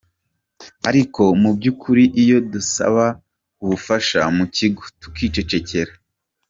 [0.89, 3.05] ariko mu byukuri iyo tudasaba
[3.63, 5.93] ubufasha mu kigo, tukicecekera,.